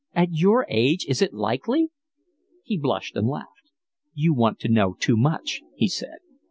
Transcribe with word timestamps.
"At 0.15 0.29
your 0.31 0.65
age 0.67 1.05
is 1.07 1.21
it 1.21 1.31
likely?" 1.31 1.89
He 2.63 2.75
blushed 2.75 3.15
and 3.15 3.27
laughed. 3.27 3.69
"You 4.15 4.33
want 4.33 4.57
to 4.61 4.67
know 4.67 4.95
too 4.99 5.15
much," 5.15 5.61
he 5.75 5.87
said. 5.87 6.17